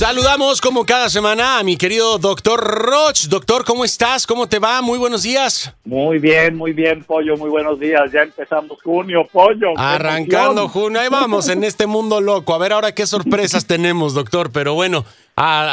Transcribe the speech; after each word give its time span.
Saludamos 0.00 0.62
como 0.62 0.86
cada 0.86 1.10
semana 1.10 1.58
a 1.58 1.62
mi 1.62 1.76
querido 1.76 2.16
doctor 2.16 2.58
Roch. 2.58 3.26
Doctor, 3.28 3.66
¿cómo 3.66 3.84
estás? 3.84 4.26
¿Cómo 4.26 4.46
te 4.48 4.58
va? 4.58 4.80
Muy 4.80 4.96
buenos 4.98 5.24
días. 5.24 5.74
Muy 5.84 6.18
bien, 6.18 6.56
muy 6.56 6.72
bien, 6.72 7.04
Pollo. 7.04 7.36
Muy 7.36 7.50
buenos 7.50 7.78
días. 7.78 8.10
Ya 8.10 8.22
empezamos 8.22 8.80
junio, 8.82 9.28
Pollo. 9.30 9.74
Arrancando 9.76 10.70
junio. 10.70 11.02
Ahí 11.02 11.08
vamos 11.10 11.50
en 11.50 11.64
este 11.64 11.86
mundo 11.86 12.22
loco. 12.22 12.54
A 12.54 12.58
ver 12.58 12.72
ahora 12.72 12.94
qué 12.94 13.06
sorpresas 13.06 13.66
tenemos, 13.66 14.14
doctor. 14.14 14.50
Pero 14.50 14.72
bueno, 14.72 15.04
a, 15.36 15.70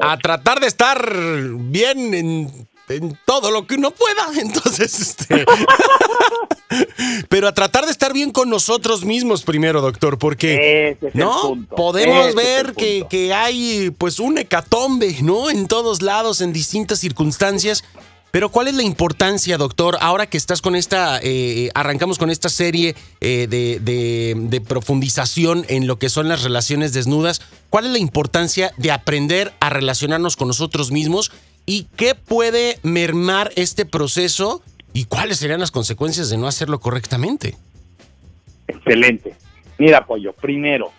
a 0.00 0.16
tratar 0.18 0.60
de 0.60 0.68
estar 0.68 1.12
bien 1.56 2.14
en 2.14 2.68
en 2.90 3.18
todo 3.24 3.50
lo 3.50 3.66
que 3.66 3.74
uno 3.76 3.90
pueda. 3.90 4.28
Entonces, 4.40 5.00
este. 5.00 5.44
Pero 7.28 7.48
a 7.48 7.54
tratar 7.54 7.84
de 7.84 7.90
estar 7.90 8.12
bien 8.12 8.30
con 8.30 8.48
nosotros 8.48 9.04
mismos 9.04 9.42
primero, 9.42 9.80
doctor, 9.80 10.18
porque 10.18 10.96
no 11.14 11.58
podemos 11.76 12.34
ver 12.34 12.74
que, 12.74 13.06
que, 13.08 13.32
hay 13.34 13.90
pues 13.90 14.20
un 14.20 14.38
hecatombe, 14.38 15.16
¿no? 15.22 15.50
En 15.50 15.66
todos 15.66 16.02
lados, 16.02 16.40
en 16.40 16.52
distintas 16.52 17.00
circunstancias. 17.00 17.84
Pero 18.30 18.48
¿cuál 18.50 18.68
es 18.68 18.74
la 18.74 18.84
importancia, 18.84 19.58
doctor, 19.58 19.98
ahora 20.00 20.26
que 20.26 20.36
estás 20.36 20.62
con 20.62 20.76
esta, 20.76 21.18
eh, 21.20 21.70
arrancamos 21.74 22.16
con 22.16 22.30
esta 22.30 22.48
serie 22.48 22.94
eh, 23.20 23.48
de, 23.50 23.80
de, 23.80 24.34
de 24.36 24.60
profundización 24.60 25.66
en 25.68 25.88
lo 25.88 25.98
que 25.98 26.08
son 26.08 26.28
las 26.28 26.44
relaciones 26.44 26.92
desnudas? 26.92 27.42
¿Cuál 27.70 27.86
es 27.86 27.90
la 27.90 27.98
importancia 27.98 28.72
de 28.76 28.92
aprender 28.92 29.52
a 29.58 29.70
relacionarnos 29.70 30.36
con 30.36 30.46
nosotros 30.46 30.92
mismos 30.92 31.32
¿Y 31.66 31.84
qué 31.96 32.14
puede 32.14 32.78
mermar 32.82 33.50
este 33.56 33.86
proceso 33.86 34.62
y 34.92 35.04
cuáles 35.04 35.38
serían 35.38 35.60
las 35.60 35.70
consecuencias 35.70 36.30
de 36.30 36.38
no 36.38 36.46
hacerlo 36.46 36.80
correctamente? 36.80 37.54
Excelente. 38.66 39.34
Mira, 39.78 40.04
Pollo, 40.04 40.32
primero, 40.32 40.92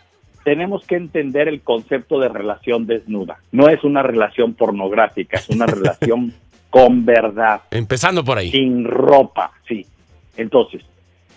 tenemos 0.44 0.86
que 0.86 0.96
entender 0.96 1.48
el 1.48 1.62
concepto 1.62 2.20
de 2.20 2.30
relación 2.30 2.88
desnuda. 2.88 3.40
No 3.52 3.70
es 3.70 3.84
una 3.84 4.02
relación 4.02 4.54
pornográfica, 4.54 5.38
es 5.38 5.50
una 5.50 5.66
relación 5.68 6.34
con 6.70 7.06
verdad. 7.06 7.62
Empezando 7.70 8.24
por 8.24 8.38
ahí. 8.38 8.52
Sin 8.52 8.86
ropa, 8.86 9.52
sí. 9.68 9.86
Entonces, 10.38 10.84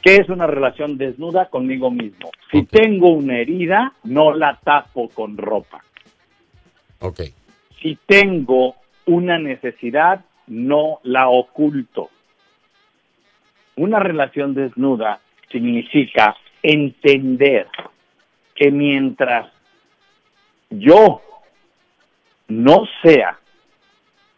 ¿qué 0.01 0.17
es 0.17 0.29
una 0.29 0.47
relación 0.47 0.97
desnuda 0.97 1.51
conmigo 1.51 1.91
mismo? 1.91 2.31
Si 2.51 2.63
tengo 2.63 3.13
una 3.13 3.39
herida, 3.39 3.93
no 4.05 4.33
la 4.33 4.59
tapo 4.63 5.09
con 5.09 5.37
ropa. 5.37 5.83
Ok. 7.01 7.21
Si 7.83 7.99
tengo 8.07 8.77
una 9.07 9.39
necesidad, 9.39 10.25
no 10.47 11.01
la 11.03 11.29
oculto. 11.29 12.11
Una 13.77 13.99
relación 13.99 14.55
desnuda 14.55 15.21
significa 15.51 16.37
entender 16.63 17.67
que 18.55 18.71
mientras 18.71 19.53
yo 20.71 21.21
no 22.49 22.85
sea 23.03 23.39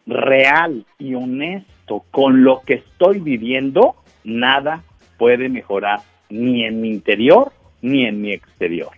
real 0.05 0.85
y 0.97 1.13
honesto 1.13 2.05
con 2.11 2.43
lo 2.43 2.61
que 2.61 2.75
estoy 2.75 3.19
viviendo, 3.19 3.95
nada 4.23 4.83
puede 5.17 5.49
mejorar 5.49 5.99
ni 6.29 6.65
en 6.65 6.81
mi 6.81 6.89
interior 6.89 7.51
ni 7.81 8.05
en 8.05 8.21
mi 8.21 8.33
exterior. 8.33 8.89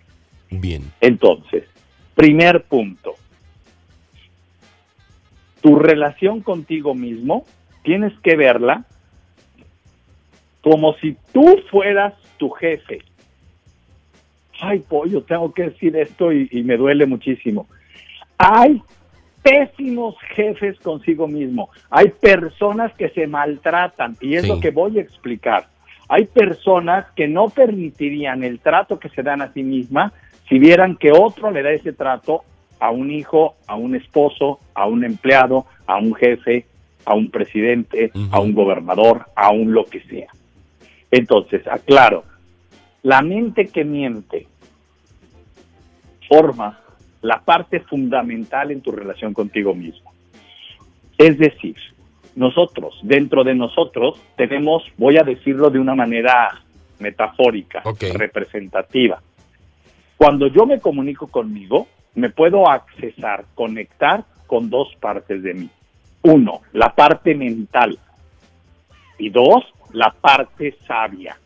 Bien. 0.50 0.82
Entonces, 1.00 1.64
primer 2.14 2.64
punto, 2.64 3.14
tu 5.60 5.76
relación 5.76 6.40
contigo 6.40 6.94
mismo 6.94 7.44
tienes 7.82 8.12
que 8.20 8.36
verla 8.36 8.84
como 10.62 10.94
si 10.94 11.16
tú 11.32 11.60
fueras 11.70 12.14
tu 12.36 12.50
jefe. 12.50 13.02
Ay, 14.60 14.80
pollo, 14.80 15.22
tengo 15.22 15.52
que 15.52 15.70
decir 15.70 15.96
esto 15.96 16.32
y, 16.32 16.48
me 16.64 16.76
duele 16.76 17.06
muchísimo. 17.06 17.66
Hay 18.36 18.82
pésimos 19.42 20.16
jefes 20.34 20.78
consigo 20.80 21.26
mismo. 21.26 21.70
Hay 21.88 22.08
personas 22.08 22.92
que 22.94 23.08
se 23.08 23.26
maltratan 23.26 24.16
y 24.20 24.34
es 24.34 24.46
lo 24.46 24.60
que 24.60 24.70
voy 24.70 24.98
a 24.98 25.02
explicar. 25.02 25.68
Hay 26.08 26.26
personas 26.26 27.06
que 27.14 27.26
no 27.26 27.48
permitirían 27.48 28.44
el 28.44 28.60
trato 28.60 28.98
que 28.98 29.08
se 29.08 29.22
dan 29.22 29.40
a 29.40 29.52
sí 29.52 29.62
misma 29.62 30.12
si 30.48 30.58
vieran 30.58 30.96
que 30.96 31.12
otro 31.12 31.50
le 31.50 31.62
da 31.62 31.70
ese 31.70 31.92
trato 31.92 32.44
a 32.80 32.90
un 32.90 33.10
hijo, 33.10 33.56
a 33.66 33.76
un 33.76 33.94
esposo, 33.94 34.58
a 34.74 34.86
un 34.86 35.04
empleado, 35.04 35.66
a 35.86 35.98
un 35.98 36.14
jefe, 36.14 36.66
a 37.04 37.14
un 37.14 37.30
presidente, 37.30 38.10
a 38.30 38.40
un 38.40 38.54
gobernador, 38.54 39.26
a 39.36 39.50
un 39.50 39.72
lo 39.72 39.84
que 39.84 40.00
sea. 40.00 40.28
Entonces, 41.10 41.66
aclaro, 41.66 42.24
la 43.02 43.22
mente 43.22 43.66
que 43.66 43.84
miente 43.84 44.46
forma 46.28 46.80
la 47.22 47.40
parte 47.40 47.80
fundamental 47.80 48.70
en 48.70 48.80
tu 48.80 48.92
relación 48.92 49.34
contigo 49.34 49.74
mismo. 49.74 50.12
Es 51.18 51.36
decir, 51.38 51.76
nosotros, 52.36 52.98
dentro 53.02 53.44
de 53.44 53.54
nosotros, 53.54 54.18
tenemos, 54.36 54.84
voy 54.96 55.18
a 55.18 55.22
decirlo 55.22 55.68
de 55.68 55.78
una 55.78 55.94
manera 55.94 56.62
metafórica, 56.98 57.82
representativa. 58.14 59.20
Cuando 60.16 60.46
yo 60.46 60.64
me 60.66 60.80
comunico 60.80 61.26
conmigo, 61.26 61.88
me 62.14 62.30
puedo 62.30 62.68
accesar, 62.68 63.44
conectar 63.54 64.24
con 64.46 64.70
dos 64.70 64.94
partes 65.00 65.42
de 65.42 65.54
mí. 65.54 65.70
Uno, 66.22 66.62
la 66.72 66.94
parte 66.94 67.34
mental. 67.34 67.98
Y 69.18 69.30
dos, 69.30 69.64
la 69.92 70.10
parte 70.10 70.76
sabia. 70.86 71.36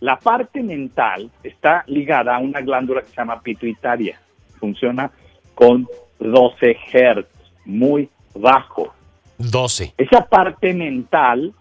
La 0.00 0.18
parte 0.18 0.62
mental 0.62 1.30
está 1.44 1.84
ligada 1.86 2.34
a 2.34 2.38
una 2.38 2.60
glándula 2.60 3.02
que 3.02 3.08
se 3.08 3.16
llama 3.16 3.40
pituitaria. 3.40 4.18
Funciona 4.58 5.10
con 5.54 5.86
12 6.18 6.76
Hz, 6.92 7.26
muy 7.66 8.08
bajo. 8.34 8.92
12. 9.38 9.94
Esa 9.96 10.26
parte 10.28 10.72
mental 10.74 11.52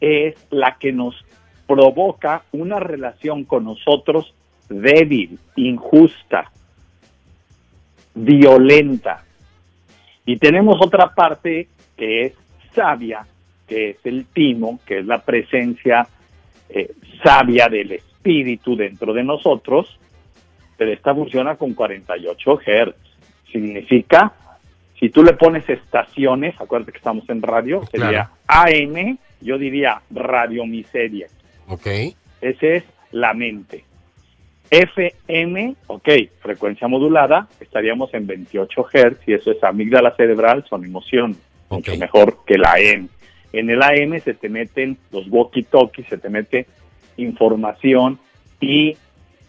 es 0.00 0.34
la 0.50 0.76
que 0.78 0.92
nos 0.92 1.14
provoca 1.66 2.42
una 2.52 2.78
relación 2.80 3.44
con 3.44 3.64
nosotros 3.64 4.34
débil, 4.68 5.38
injusta, 5.56 6.50
violenta. 8.14 9.24
Y 10.26 10.38
tenemos 10.38 10.80
otra 10.80 11.14
parte 11.14 11.68
que 11.96 12.26
es 12.26 12.32
sabia, 12.74 13.26
que 13.66 13.90
es 13.90 13.96
el 14.04 14.26
timo, 14.26 14.80
que 14.86 14.98
es 14.98 15.06
la 15.06 15.18
presencia 15.18 16.06
eh, 16.68 16.92
sabia 17.22 17.68
del 17.68 17.92
espíritu 17.92 18.76
dentro 18.76 19.12
de 19.12 19.22
nosotros, 19.22 19.98
pero 20.76 20.92
esta 20.92 21.14
funciona 21.14 21.56
con 21.56 21.74
48 21.74 22.58
Hz. 22.58 22.94
Significa, 23.52 24.32
si 24.98 25.10
tú 25.10 25.22
le 25.22 25.34
pones 25.34 25.68
estaciones, 25.68 26.60
acuérdate 26.60 26.92
que 26.92 26.98
estamos 26.98 27.28
en 27.28 27.42
radio, 27.42 27.84
sería 27.86 28.30
AM, 28.46 29.18
yo 29.40 29.58
diría 29.58 30.00
radio 30.10 30.66
miseria. 30.66 31.28
Ok. 31.68 31.86
Ese 32.40 32.76
es 32.76 32.84
la 33.12 33.32
mente. 33.34 33.84
FM, 34.70 35.76
ok, 35.86 36.08
frecuencia 36.40 36.88
modulada, 36.88 37.48
estaríamos 37.60 38.12
en 38.14 38.26
28 38.26 38.82
Hz 38.82 39.16
y 39.26 39.34
eso 39.34 39.52
es 39.52 39.62
amígdala 39.62 40.14
cerebral, 40.16 40.64
son 40.68 40.84
emociones, 40.84 41.36
mucho 41.70 41.96
mejor 41.96 42.44
que 42.46 42.58
la 42.58 42.72
AM. 42.72 43.08
En 43.52 43.70
el 43.70 43.82
AM 43.82 44.18
se 44.20 44.34
te 44.34 44.48
meten 44.48 44.98
los 45.12 45.28
walkie-talkies, 45.28 46.08
se 46.08 46.18
te 46.18 46.28
mete 46.28 46.66
información 47.16 48.18
y 48.60 48.96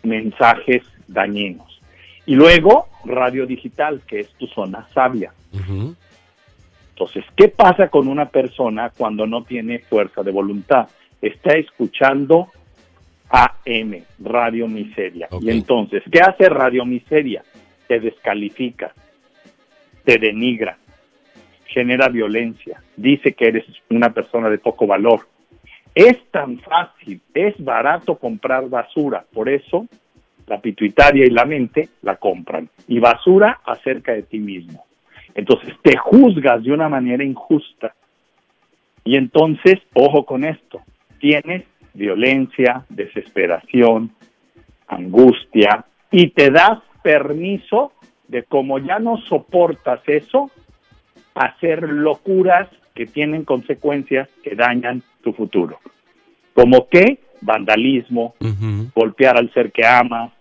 mensajes 0.03 0.83
dañinos. 1.07 1.81
Y 2.27 2.35
luego, 2.35 2.87
radio 3.05 3.45
digital, 3.45 4.01
que 4.07 4.19
es 4.19 4.29
tu 4.33 4.47
zona 4.47 4.87
sabia. 4.93 5.31
Entonces, 6.89 7.25
¿qué 7.35 7.49
pasa 7.49 7.89
con 7.89 8.07
una 8.07 8.29
persona 8.29 8.91
cuando 8.95 9.25
no 9.25 9.43
tiene 9.43 9.79
fuerza 9.79 10.23
de 10.23 10.31
voluntad? 10.31 10.87
Está 11.21 11.53
escuchando 11.53 12.49
AM, 13.29 14.03
Radio 14.19 14.67
Miseria. 14.67 15.27
Y 15.41 15.49
entonces, 15.49 16.03
¿qué 16.11 16.19
hace 16.19 16.49
Radio 16.49 16.85
Miseria? 16.85 17.43
Te 17.87 17.99
descalifica, 17.99 18.93
te 20.03 20.17
denigra, 20.17 20.77
genera 21.65 22.07
violencia, 22.09 22.81
dice 22.95 23.33
que 23.33 23.47
eres 23.47 23.65
una 23.89 24.13
persona 24.13 24.49
de 24.49 24.57
poco 24.57 24.87
valor. 24.87 25.27
Es 25.93 26.17
tan 26.31 26.59
fácil, 26.59 27.21
es 27.33 27.55
barato 27.63 28.17
comprar 28.17 28.67
basura, 28.69 29.25
por 29.33 29.49
eso 29.49 29.87
la 30.47 30.59
pituitaria 30.59 31.25
y 31.25 31.29
la 31.29 31.45
mente 31.45 31.89
la 32.01 32.17
compran. 32.17 32.69
Y 32.87 32.99
basura 32.99 33.61
acerca 33.65 34.13
de 34.13 34.23
ti 34.23 34.39
mismo. 34.39 34.85
Entonces 35.33 35.73
te 35.81 35.97
juzgas 35.97 36.63
de 36.63 36.71
una 36.71 36.87
manera 36.87 37.23
injusta. 37.23 37.93
Y 39.03 39.17
entonces, 39.17 39.75
ojo 39.93 40.25
con 40.25 40.43
esto, 40.43 40.81
tienes 41.19 41.63
violencia, 41.95 42.85
desesperación, 42.89 44.11
angustia, 44.87 45.85
y 46.11 46.29
te 46.29 46.51
das 46.51 46.79
permiso 47.01 47.93
de 48.27 48.43
como 48.43 48.79
ya 48.79 48.99
no 48.99 49.17
soportas 49.17 50.01
eso, 50.07 50.51
hacer 51.33 51.83
locuras 51.89 52.69
que 52.93 53.05
tienen 53.05 53.43
consecuencias 53.43 54.29
que 54.43 54.55
dañan 54.55 55.03
tu 55.23 55.33
futuro. 55.33 55.79
Como 56.53 56.87
que 56.87 57.19
vandalismo, 57.41 58.35
golpear 58.95 59.37
al 59.37 59.51
ser 59.53 59.71
que 59.71 59.85
amas, 59.85 60.31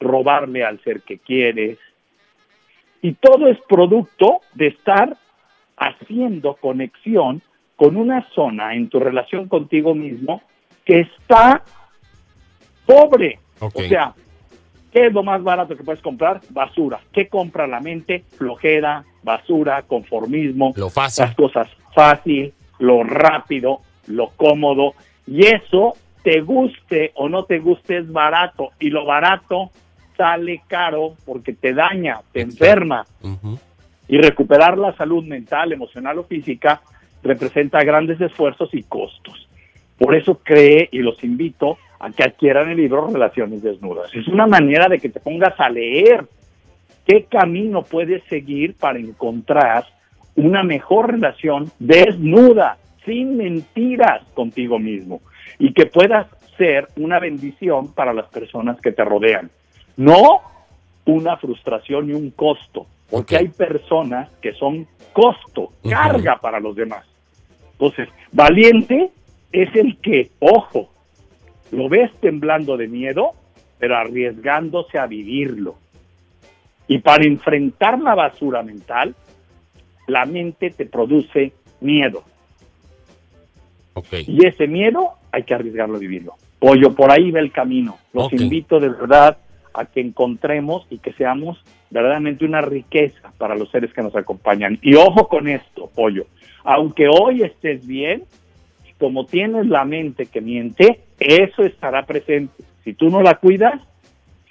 robarle 0.00 0.64
al 0.64 0.82
ser 0.82 1.02
que 1.02 1.18
quieres. 1.18 1.78
Y 3.00 3.12
todo 3.14 3.48
es 3.48 3.58
producto 3.68 4.40
de 4.54 4.68
estar 4.68 5.16
haciendo 5.76 6.54
conexión 6.56 7.42
con 7.76 7.96
una 7.96 8.28
zona 8.34 8.74
en 8.74 8.88
tu 8.88 9.00
relación 9.00 9.48
contigo 9.48 9.94
mismo 9.94 10.42
que 10.84 11.00
está 11.00 11.62
pobre. 12.86 13.38
O 13.60 13.70
sea, 13.70 14.14
¿qué 14.92 15.06
es 15.06 15.12
lo 15.12 15.22
más 15.22 15.42
barato 15.42 15.76
que 15.76 15.84
puedes 15.84 16.02
comprar? 16.02 16.40
Basura. 16.50 17.00
¿Qué 17.12 17.28
compra 17.28 17.66
la 17.66 17.80
mente? 17.80 18.24
Flojera, 18.36 19.04
basura, 19.22 19.82
conformismo, 19.82 20.72
lo 20.76 20.90
fácil. 20.90 21.26
las 21.26 21.34
cosas 21.34 21.68
fácil, 21.94 22.52
lo 22.78 23.04
rápido, 23.04 23.80
lo 24.08 24.28
cómodo. 24.30 24.94
Y 25.26 25.46
eso, 25.46 25.94
te 26.22 26.40
guste 26.40 27.12
o 27.14 27.28
no 27.28 27.44
te 27.44 27.58
guste, 27.58 27.98
es 27.98 28.10
barato. 28.10 28.70
Y 28.80 28.90
lo 28.90 29.04
barato 29.04 29.70
sale 30.16 30.62
caro 30.66 31.14
porque 31.24 31.52
te 31.52 31.72
daña, 31.72 32.20
te 32.32 32.40
enferma. 32.40 33.04
Y 34.08 34.18
recuperar 34.18 34.76
la 34.76 34.94
salud 34.96 35.24
mental, 35.24 35.72
emocional 35.72 36.18
o 36.18 36.24
física 36.24 36.82
representa 37.22 37.82
grandes 37.84 38.20
esfuerzos 38.20 38.68
y 38.72 38.82
costos. 38.82 39.48
Por 40.02 40.16
eso 40.16 40.40
cree 40.42 40.88
y 40.90 40.98
los 40.98 41.22
invito 41.22 41.78
a 42.00 42.10
que 42.10 42.24
adquieran 42.24 42.68
el 42.68 42.76
libro 42.76 43.06
Relaciones 43.06 43.62
Desnudas. 43.62 44.12
Es 44.12 44.26
una 44.26 44.48
manera 44.48 44.88
de 44.88 44.98
que 44.98 45.08
te 45.08 45.20
pongas 45.20 45.54
a 45.60 45.68
leer 45.68 46.26
qué 47.06 47.26
camino 47.26 47.84
puedes 47.84 48.24
seguir 48.24 48.74
para 48.74 48.98
encontrar 48.98 49.84
una 50.34 50.64
mejor 50.64 51.12
relación 51.12 51.70
desnuda, 51.78 52.78
sin 53.04 53.36
mentiras 53.36 54.24
contigo 54.34 54.80
mismo 54.80 55.20
y 55.60 55.72
que 55.72 55.86
puedas 55.86 56.26
ser 56.58 56.88
una 56.96 57.20
bendición 57.20 57.94
para 57.94 58.12
las 58.12 58.26
personas 58.26 58.80
que 58.80 58.90
te 58.90 59.04
rodean. 59.04 59.52
No 59.96 60.40
una 61.04 61.36
frustración 61.36 62.10
y 62.10 62.14
un 62.14 62.32
costo, 62.32 62.88
porque 63.08 63.36
hay 63.36 63.46
personas 63.46 64.32
que 64.40 64.52
son 64.54 64.84
costo, 65.12 65.74
carga 65.88 66.40
para 66.40 66.58
los 66.58 66.74
demás. 66.74 67.06
Entonces, 67.74 68.08
valiente 68.32 69.12
es 69.52 69.74
el 69.76 69.98
que, 69.98 70.30
ojo, 70.40 70.90
lo 71.70 71.88
ves 71.88 72.10
temblando 72.20 72.76
de 72.76 72.88
miedo, 72.88 73.32
pero 73.78 73.96
arriesgándose 73.96 74.98
a 74.98 75.06
vivirlo. 75.06 75.76
Y 76.88 76.98
para 76.98 77.24
enfrentar 77.24 78.00
la 78.00 78.14
basura 78.14 78.62
mental, 78.62 79.14
la 80.06 80.26
mente 80.26 80.70
te 80.70 80.86
produce 80.86 81.52
miedo. 81.80 82.24
Y 84.26 84.46
ese 84.46 84.66
miedo 84.66 85.12
hay 85.30 85.44
que 85.44 85.54
arriesgarlo 85.54 85.96
a 85.96 86.00
vivirlo. 86.00 86.34
Pollo, 86.58 86.94
por 86.94 87.10
ahí 87.10 87.30
va 87.30 87.40
el 87.40 87.52
camino. 87.52 87.98
Los 88.12 88.32
invito 88.32 88.80
de 88.80 88.88
verdad 88.88 89.38
a 89.74 89.86
que 89.86 90.00
encontremos 90.00 90.86
y 90.90 90.98
que 90.98 91.12
seamos 91.12 91.62
verdaderamente 91.90 92.44
una 92.44 92.60
riqueza 92.60 93.32
para 93.38 93.54
los 93.54 93.70
seres 93.70 93.92
que 93.92 94.02
nos 94.02 94.14
acompañan. 94.14 94.78
Y 94.82 94.94
ojo 94.94 95.28
con 95.28 95.48
esto, 95.48 95.90
pollo. 95.94 96.26
Aunque 96.64 97.08
hoy 97.08 97.42
estés 97.42 97.86
bien, 97.86 98.24
como 99.02 99.26
tienes 99.26 99.66
la 99.66 99.84
mente 99.84 100.26
que 100.26 100.40
miente, 100.40 101.00
eso 101.18 101.64
estará 101.64 102.06
presente. 102.06 102.62
Si 102.84 102.94
tú 102.94 103.10
no 103.10 103.20
la 103.20 103.34
cuidas, 103.34 103.80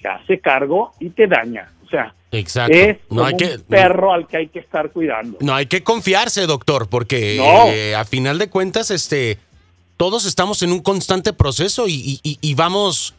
se 0.02 0.10
hace 0.10 0.40
cargo 0.42 0.92
y 1.00 1.10
te 1.12 1.26
daña. 1.26 1.72
O 1.86 1.90
sea, 1.90 2.14
Exacto. 2.34 2.78
es 2.78 2.98
no 3.10 3.24
hay 3.24 3.32
un 3.32 3.40
que, 3.40 3.60
perro 3.60 4.12
al 4.12 4.28
que 4.28 4.36
hay 4.36 4.48
que 4.50 4.60
estar 4.60 4.92
cuidando. 4.92 5.38
No 5.40 5.56
hay 5.56 5.68
que 5.68 5.84
confiarse, 5.84 6.48
doctor, 6.48 6.90
porque 6.90 7.38
eh, 7.38 7.96
a 7.96 8.04
final 8.04 8.40
de 8.40 8.50
cuentas, 8.50 8.92
este, 8.92 9.38
todos 9.96 10.26
estamos 10.26 10.62
en 10.64 10.74
un 10.74 10.82
constante 10.82 11.32
proceso 11.32 11.88
y, 11.88 12.20
y 12.22 12.54
vamos 12.56 13.16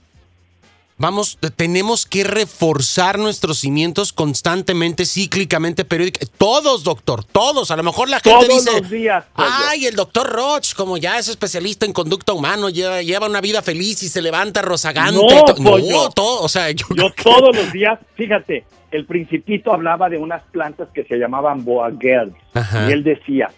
vamos, 0.96 1.38
tenemos 1.56 2.06
que 2.06 2.24
reforzar 2.24 3.18
nuestros 3.18 3.58
cimientos 3.58 4.12
constantemente, 4.12 5.04
cíclicamente, 5.04 5.84
periódicamente. 5.84 6.34
Todos, 6.38 6.84
doctor, 6.84 7.24
todos. 7.24 7.70
A 7.70 7.76
lo 7.76 7.82
mejor 7.82 8.08
la 8.08 8.20
gente 8.20 8.46
todos 8.46 8.64
dice, 8.64 8.80
los 8.80 8.90
días, 8.90 9.24
ay, 9.34 9.86
el 9.86 9.96
doctor 9.96 10.28
Roch, 10.30 10.74
como 10.74 10.96
ya 10.96 11.18
es 11.18 11.28
especialista 11.28 11.86
en 11.86 11.92
conducta 11.92 12.32
humana, 12.32 12.70
lleva, 12.70 13.02
lleva 13.02 13.26
una 13.26 13.40
vida 13.40 13.62
feliz 13.62 14.02
y 14.02 14.08
se 14.08 14.22
levanta 14.22 14.62
rozagante. 14.62 15.12
No, 15.58 15.78
no 15.78 16.10
todo, 16.10 16.42
o 16.42 16.48
sea, 16.48 16.70
yo, 16.70 16.86
todos 17.22 17.54
los 17.56 17.72
días, 17.72 17.98
fíjate, 18.14 18.64
el 18.90 19.06
principito 19.06 19.72
hablaba 19.72 20.08
de 20.08 20.18
unas 20.18 20.42
plantas 20.52 20.88
que 20.94 21.04
se 21.04 21.16
llamaban 21.16 21.64
boaguers 21.64 22.32
y 22.54 22.92
él 22.92 23.02
decía, 23.02 23.50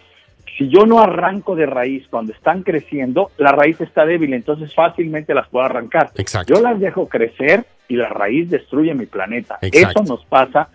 si 0.57 0.69
yo 0.69 0.85
no 0.85 0.99
arranco 0.99 1.55
de 1.55 1.65
raíz 1.65 2.07
cuando 2.09 2.31
están 2.31 2.63
creciendo, 2.63 3.31
la 3.37 3.51
raíz 3.51 3.79
está 3.81 4.05
débil, 4.05 4.33
entonces 4.33 4.73
fácilmente 4.73 5.33
las 5.33 5.49
puedo 5.49 5.65
arrancar. 5.65 6.11
Yo 6.47 6.61
las 6.61 6.79
dejo 6.79 7.07
crecer 7.09 7.65
y 7.87 7.95
la 7.95 8.09
raíz 8.09 8.49
destruye 8.49 8.93
mi 8.93 9.05
planeta. 9.05 9.57
Eso 9.61 10.03
nos 10.03 10.23
pasa 10.25 10.69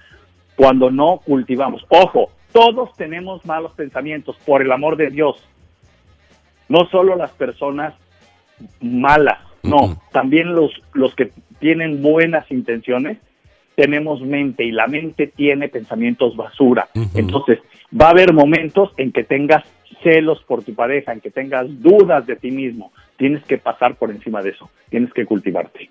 cuando 0.55 0.91
no 0.91 1.21
cultivamos. 1.25 1.85
Ojo, 1.89 2.31
todos 2.53 2.95
tenemos 2.97 3.45
malos 3.47 3.73
pensamientos, 3.73 4.37
por 4.45 4.61
el 4.61 4.71
amor 4.71 4.97
de 4.97 5.11
Dios. 5.11 5.43
No 6.69 6.87
solo 6.91 7.17
las 7.17 7.31
personas 7.31 7.95
malas, 8.81 9.39
no, 9.63 10.01
también 10.13 10.55
los, 10.55 10.71
los 10.93 11.15
que 11.15 11.33
tienen 11.59 12.03
buenas 12.03 12.51
intenciones 12.51 13.19
tenemos 13.77 14.21
mente 14.21 14.65
y 14.65 14.73
la 14.73 14.87
mente 14.89 15.27
tiene 15.27 15.69
pensamientos 15.69 16.37
basura. 16.37 16.89
Entonces, 17.15 17.61
va 17.99 18.07
a 18.07 18.11
haber 18.11 18.33
momentos 18.33 18.91
en 18.97 19.13
que 19.13 19.25
tengas 19.25 19.65
celos 20.03 20.43
por 20.45 20.63
tu 20.63 20.75
pareja, 20.75 21.13
en 21.13 21.21
que 21.21 21.31
tengas 21.31 21.67
dudas 21.83 22.27
de 22.27 22.37
ti 22.37 22.51
mismo. 22.51 22.93
Tienes 23.17 23.45
que 23.45 23.59
pasar 23.59 23.97
por 23.97 24.11
encima 24.11 24.43
de 24.43 24.51
eso, 24.51 24.71
tienes 24.89 25.13
que 25.13 25.27
cultivarte. 25.27 25.91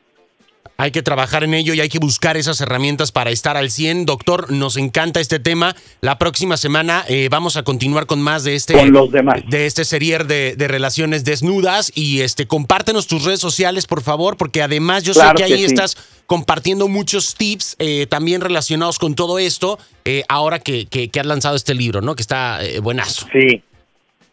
Hay 0.80 0.92
que 0.92 1.04
trabajar 1.04 1.44
en 1.44 1.54
ello 1.54 1.74
y 1.74 1.81
hay 1.81 1.90
que 1.90 2.00
buscar 2.00 2.38
esas 2.38 2.62
herramientas 2.62 3.12
para 3.12 3.31
estar 3.31 3.58
al 3.58 3.70
100. 3.70 4.06
Doctor, 4.06 4.50
nos 4.50 4.78
encanta 4.78 5.20
este 5.20 5.38
tema. 5.38 5.76
La 6.00 6.18
próxima 6.18 6.56
semana 6.56 7.04
eh, 7.10 7.28
vamos 7.30 7.58
a 7.58 7.64
continuar 7.64 8.06
con 8.06 8.22
más 8.22 8.46
de 8.46 8.56
este, 8.56 8.76
De 9.50 9.66
este 9.66 9.84
serier 9.84 10.26
de, 10.26 10.56
relaciones 10.70 11.26
desnudas. 11.26 11.92
Y 11.94 12.22
este 12.22 12.48
compártenos 12.48 13.08
tus 13.08 13.26
redes 13.26 13.42
sociales, 13.42 13.88
por 13.88 14.02
favor, 14.02 14.38
porque 14.38 14.62
además 14.64 15.04
yo 15.04 15.14
sé 15.14 15.26
que 15.36 15.44
ahí 15.44 15.66
estás 15.66 16.22
compartiendo 16.28 16.88
muchos 16.88 17.36
tips 17.36 17.75
eh, 17.80 18.08
también 18.08 18.40
relacionados 18.40 19.00
con 19.00 19.16
todo 19.16 19.38
esto, 19.38 19.80
eh, 20.06 20.24
ahora 20.30 20.60
que, 20.60 20.86
que, 20.86 21.12
has 21.20 21.25
lanzado 21.25 21.58
este 21.58 21.74
libro, 21.74 22.00
¿no? 22.00 22.16
Que 22.16 22.22
está 22.22 22.60
buenazo. 22.82 23.28
Sí, 23.34 23.62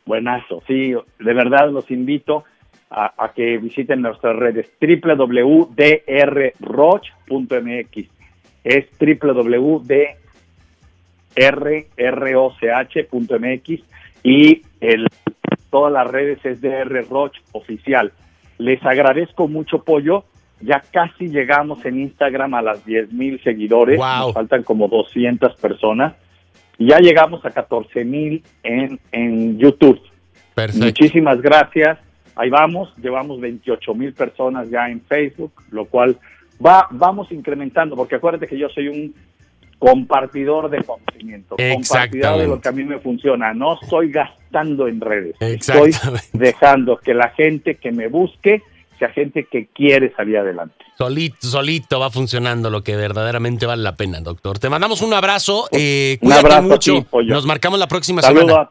buenazo. 0.04 0.62
Sí, 0.68 0.92
de 0.92 1.34
verdad 1.34 1.72
los 1.72 1.90
invito 1.90 2.44
a, 2.90 3.32
que 3.34 3.58
visiten 3.58 4.02
nuestras 4.02 4.36
redes 4.36 4.70
www.drroch.mx. 4.80 5.76
Es 8.64 8.86
www.drroch.mx 8.98 9.80
y 14.22 14.62
el, 14.80 15.06
todas 15.70 15.92
las 15.92 16.06
redes 16.08 16.44
es 16.44 16.60
drroch 16.60 17.34
oficial. 17.52 18.12
Les 18.58 18.82
agradezco 18.84 19.46
mucho, 19.48 19.84
Pollo. 19.84 20.24
Ya 20.60 20.82
casi 20.90 21.28
llegamos 21.28 21.84
en 21.84 22.00
Instagram 22.00 22.54
a 22.54 22.62
las 22.62 22.84
10 22.86 23.12
mil 23.12 23.42
seguidores. 23.42 23.98
Nos 23.98 24.32
faltan 24.32 24.62
como 24.62 24.88
200 24.88 25.54
personas. 25.56 26.14
Y 26.78 26.86
ya 26.88 26.98
llegamos 26.98 27.44
a 27.44 27.50
14 27.50 28.04
mil 28.04 28.42
en, 28.62 28.98
en 29.12 29.58
YouTube. 29.58 30.00
Muchísimas 30.74 31.42
gracias 31.42 31.98
ahí 32.36 32.50
vamos, 32.50 32.94
llevamos 32.98 33.40
28 33.40 33.94
mil 33.94 34.12
personas 34.12 34.70
ya 34.70 34.88
en 34.88 35.00
Facebook, 35.00 35.52
lo 35.70 35.86
cual 35.86 36.16
va, 36.64 36.86
vamos 36.90 37.32
incrementando, 37.32 37.96
porque 37.96 38.16
acuérdate 38.16 38.46
que 38.46 38.58
yo 38.58 38.68
soy 38.68 38.88
un 38.88 39.14
compartidor 39.78 40.70
de 40.70 40.82
conocimiento, 40.84 41.56
compartidor 41.56 42.38
de 42.38 42.46
lo 42.46 42.60
que 42.60 42.68
a 42.68 42.72
mí 42.72 42.84
me 42.84 42.98
funciona, 42.98 43.52
no 43.52 43.78
estoy 43.80 44.10
gastando 44.10 44.86
en 44.86 45.00
redes, 45.00 45.34
estoy 45.40 45.92
dejando 46.32 46.98
que 46.98 47.14
la 47.14 47.30
gente 47.30 47.74
que 47.74 47.92
me 47.92 48.08
busque 48.08 48.62
sea 48.98 49.10
gente 49.10 49.44
que 49.44 49.66
quiere 49.66 50.14
salir 50.14 50.38
adelante. 50.38 50.74
Solito, 50.96 51.46
solito 51.46 52.00
va 52.00 52.10
funcionando 52.10 52.70
lo 52.70 52.82
que 52.82 52.96
verdaderamente 52.96 53.66
vale 53.66 53.82
la 53.82 53.94
pena, 53.94 54.20
doctor. 54.20 54.58
Te 54.58 54.70
mandamos 54.70 55.02
un 55.02 55.12
abrazo, 55.12 55.68
eh, 55.70 56.16
un 56.22 56.32
abrazo 56.32 56.62
mucho, 56.62 57.06
nos 57.24 57.44
marcamos 57.44 57.78
la 57.78 57.88
próxima 57.88 58.22
semana. 58.22 58.70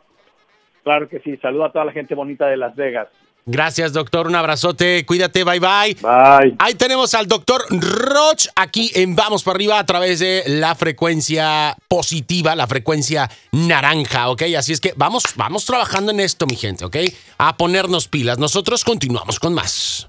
claro 0.84 1.08
que 1.08 1.20
sí, 1.20 1.38
saludo 1.38 1.66
a 1.66 1.72
toda 1.72 1.86
la 1.86 1.92
gente 1.92 2.16
bonita 2.16 2.48
de 2.48 2.58
Las 2.58 2.76
Vegas. 2.76 3.10
Gracias, 3.48 3.94
doctor. 3.94 4.26
Un 4.26 4.36
abrazote. 4.36 5.06
Cuídate. 5.06 5.44
Bye, 5.44 5.60
bye. 5.60 5.96
Bye. 6.02 6.56
Ahí 6.58 6.74
tenemos 6.74 7.14
al 7.14 7.28
doctor 7.28 7.64
Roch 7.70 8.48
aquí 8.56 8.92
en 8.96 9.16
Vamos 9.16 9.44
para 9.44 9.56
arriba 9.56 9.78
a 9.78 9.86
través 9.86 10.20
de 10.20 10.44
la 10.48 10.74
frecuencia 10.74 11.78
positiva, 11.88 12.56
la 12.56 12.66
frecuencia 12.66 13.30
naranja, 13.52 14.30
¿ok? 14.30 14.44
Así 14.58 14.74
es 14.74 14.82
que 14.82 14.94
vamos, 14.98 15.24
vamos 15.36 15.64
trabajando 15.66 16.12
en 16.12 16.22
esto, 16.22 16.48
mi 16.48 16.56
gente, 16.56 16.86
¿ok? 16.86 16.98
A 17.38 17.56
ponernos 17.56 18.08
pilas. 18.08 18.40
Nosotros 18.40 18.84
continuamos 18.84 19.40
con 19.40 19.54
más. 19.54 20.08